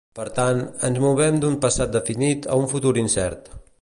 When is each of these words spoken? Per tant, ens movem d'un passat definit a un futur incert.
Per 0.17 0.23
tant, 0.37 0.61
ens 0.87 1.01
movem 1.03 1.37
d'un 1.43 1.57
passat 1.65 1.91
definit 1.97 2.49
a 2.55 2.59
un 2.63 2.67
futur 2.73 2.95
incert. 3.03 3.53